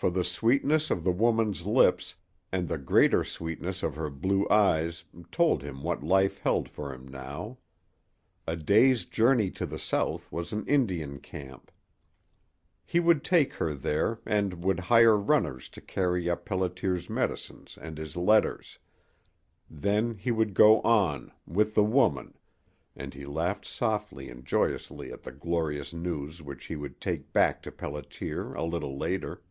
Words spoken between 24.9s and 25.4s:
at the